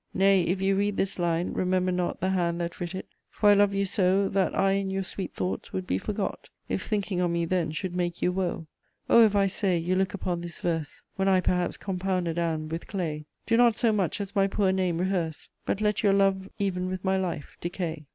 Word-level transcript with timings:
Nay, 0.15 0.41
if 0.41 0.63
you 0.63 0.75
read 0.75 0.97
this 0.97 1.19
line, 1.19 1.53
remember 1.53 1.91
not 1.91 2.21
The 2.21 2.31
hand 2.31 2.59
that 2.59 2.79
writ 2.81 2.95
it; 2.95 3.07
for 3.29 3.49
I 3.51 3.53
love 3.53 3.75
you 3.75 3.85
so, 3.85 4.29
That 4.29 4.57
I 4.57 4.71
in 4.71 4.89
your 4.89 5.03
sweet 5.03 5.31
thoughts 5.31 5.71
would 5.73 5.85
be 5.85 5.99
forgot, 5.99 6.49
If 6.67 6.81
thinking 6.81 7.21
on 7.21 7.31
me 7.33 7.45
then 7.45 7.69
should 7.71 7.95
make 7.95 8.19
you 8.19 8.31
woe. 8.31 8.65
O, 9.11 9.21
if, 9.23 9.35
I 9.35 9.45
say, 9.45 9.77
you 9.77 9.93
look 9.95 10.15
upon 10.15 10.41
this 10.41 10.59
verse 10.59 11.03
When 11.17 11.27
I 11.27 11.39
perhaps 11.39 11.77
compounded 11.77 12.39
am 12.39 12.67
with 12.67 12.87
clay, 12.87 13.27
Do 13.45 13.57
not 13.57 13.75
so 13.75 13.93
much 13.93 14.19
as 14.19 14.35
my 14.35 14.47
poor 14.47 14.71
name 14.71 14.97
rehearse, 14.97 15.49
But 15.67 15.81
let 15.81 16.01
your 16.01 16.13
love 16.13 16.49
even 16.57 16.89
with 16.89 17.05
my 17.05 17.17
life 17.17 17.55
decay. 17.61 18.07